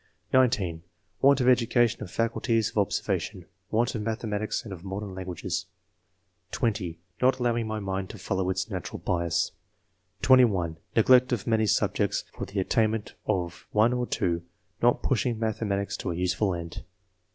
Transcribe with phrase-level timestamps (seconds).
[0.33, 0.81] (19)
[1.21, 5.21] "Want of education of faculties of ob aervotion; want of mathematics, and of modem w;6a"
[5.21, 5.69] IV.] EDUCATION.
[6.49, 9.51] 249 (20) "Not allowing my mind to follow its natural bias."
[10.23, 14.41] (21) "Neglect of many subjects for the at tainment of one or two;
[14.81, 16.83] not pushing mathe matics to a useful end."